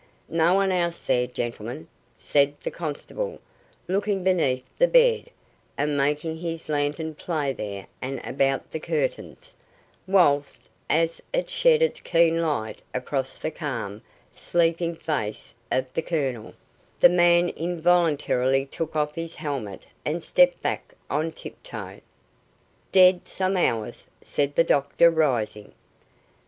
"No 0.29 0.55
one 0.55 0.71
else 0.71 1.03
there, 1.03 1.27
gentleman," 1.27 1.87
said 2.15 2.59
the 2.61 2.71
constable, 2.71 3.39
looking 3.87 4.23
beneath 4.23 4.63
the 4.79 4.87
bed 4.87 5.29
and 5.77 5.95
making 5.95 6.37
his 6.37 6.69
lantern 6.69 7.13
play 7.13 7.53
there 7.53 7.85
and 8.01 8.19
about 8.25 8.71
the 8.71 8.79
curtains, 8.79 9.55
whilst 10.07 10.69
as 10.89 11.21
it 11.33 11.51
shed 11.51 11.83
its 11.83 11.99
keen 12.01 12.41
light 12.41 12.81
across 12.95 13.37
the 13.37 13.51
calm, 13.51 14.01
sleeping 14.33 14.95
face 14.95 15.53
of 15.71 15.85
the 15.93 16.01
Colonel, 16.01 16.55
the 16.99 17.07
man 17.07 17.49
involuntarily 17.49 18.65
took 18.65 18.95
off 18.95 19.13
his 19.13 19.35
helmet 19.35 19.85
and 20.03 20.23
stepped 20.23 20.63
back 20.63 20.95
on 21.11 21.31
tiptoe. 21.31 22.01
"Dead 22.91 23.27
some 23.27 23.55
hours," 23.55 24.07
said 24.23 24.55
the 24.55 24.63
doctor, 24.63 25.11
rising. 25.11 25.73